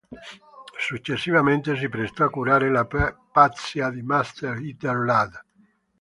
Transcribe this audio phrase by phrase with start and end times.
[0.79, 2.87] Successivamente si prestò a curare la
[3.31, 5.41] pazzia di Matter Eater Lad.